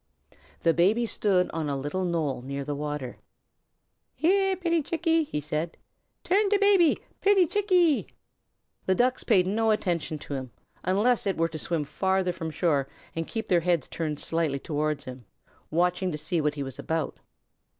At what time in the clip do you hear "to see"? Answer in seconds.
16.11-16.41